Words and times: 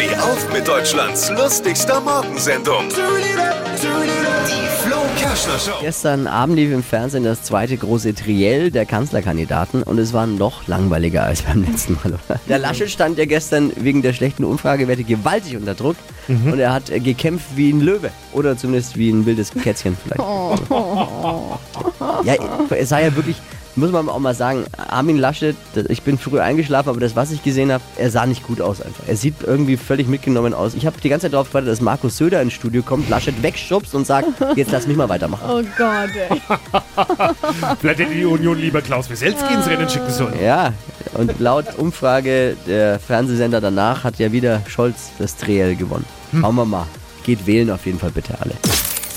Steh 0.00 0.16
auf 0.16 0.50
mit 0.50 0.66
Deutschlands 0.66 1.30
lustigster 1.30 2.00
Morgensendung. 2.00 2.88
Die 2.88 4.82
Flo 4.82 4.96
Kerschner 5.18 5.58
Show. 5.58 5.78
Gestern 5.82 6.26
Abend 6.26 6.56
lief 6.56 6.72
im 6.72 6.82
Fernsehen 6.82 7.24
das 7.24 7.42
zweite 7.42 7.76
große 7.76 8.14
Triell 8.14 8.70
der 8.70 8.86
Kanzlerkandidaten 8.86 9.82
und 9.82 9.98
es 9.98 10.14
war 10.14 10.26
noch 10.26 10.66
langweiliger 10.66 11.24
als 11.24 11.42
beim 11.42 11.64
letzten 11.64 11.94
Mal. 11.94 12.14
Oder? 12.14 12.40
Der 12.48 12.58
Laschet 12.58 12.88
stand 12.88 13.18
ja 13.18 13.26
gestern 13.26 13.72
wegen 13.76 14.00
der 14.00 14.14
schlechten 14.14 14.44
Umfragewerte 14.44 15.04
gewaltig 15.04 15.56
unter 15.56 15.74
Druck 15.74 15.96
und 16.28 16.58
er 16.58 16.72
hat 16.72 16.88
äh, 16.88 16.98
gekämpft 16.98 17.48
wie 17.56 17.70
ein 17.70 17.80
Löwe 17.82 18.10
oder 18.32 18.56
zumindest 18.56 18.96
wie 18.96 19.10
ein 19.10 19.26
wildes 19.26 19.52
Kätzchen 19.52 19.98
vielleicht. 20.02 20.22
Ja, 22.24 22.34
er 22.70 22.86
sah 22.86 23.00
ja 23.00 23.14
wirklich, 23.16 23.36
muss 23.80 23.90
man 23.90 24.08
auch 24.08 24.18
mal 24.18 24.34
sagen, 24.34 24.64
Armin 24.76 25.18
Laschet, 25.18 25.56
ich 25.88 26.02
bin 26.02 26.18
früh 26.18 26.38
eingeschlafen, 26.38 26.90
aber 26.90 27.00
das, 27.00 27.16
was 27.16 27.32
ich 27.32 27.42
gesehen 27.42 27.72
habe, 27.72 27.82
er 27.96 28.10
sah 28.10 28.26
nicht 28.26 28.46
gut 28.46 28.60
aus 28.60 28.80
einfach. 28.80 29.04
Er 29.06 29.16
sieht 29.16 29.36
irgendwie 29.44 29.76
völlig 29.76 30.06
mitgenommen 30.06 30.54
aus. 30.54 30.74
Ich 30.74 30.86
habe 30.86 31.00
die 31.02 31.08
ganze 31.08 31.26
Zeit 31.26 31.32
darauf 31.32 31.48
gewartet, 31.48 31.70
dass 31.70 31.80
Markus 31.80 32.16
Söder 32.16 32.42
ins 32.42 32.52
Studio 32.52 32.82
kommt, 32.82 33.08
Laschet 33.08 33.42
wegschubst 33.42 33.94
und 33.94 34.06
sagt, 34.06 34.28
jetzt 34.56 34.70
lass 34.70 34.86
mich 34.86 34.96
mal 34.96 35.08
weitermachen. 35.08 35.44
Oh 35.48 35.62
Gott, 35.76 36.10
ey. 36.14 36.40
Vielleicht 37.80 38.00
hätte 38.00 38.14
die 38.14 38.24
Union 38.24 38.58
lieber 38.58 38.82
Klaus 38.82 39.10
Wieselski 39.10 39.54
ins 39.54 39.66
Rennen 39.66 39.88
schicken 39.88 40.10
sollen. 40.10 40.34
Ja, 40.42 40.72
und 41.14 41.40
laut 41.40 41.78
Umfrage 41.78 42.56
der 42.66 42.98
Fernsehsender 42.98 43.60
danach 43.60 44.04
hat 44.04 44.18
ja 44.18 44.30
wieder 44.30 44.62
Scholz 44.68 45.10
das 45.18 45.36
Triell 45.36 45.74
gewonnen. 45.74 46.04
Schauen 46.38 46.54
wir 46.54 46.64
mal. 46.64 46.86
Geht 47.24 47.46
wählen 47.46 47.70
auf 47.70 47.86
jeden 47.86 47.98
Fall 47.98 48.10
bitte 48.10 48.34
alle. 48.40 48.54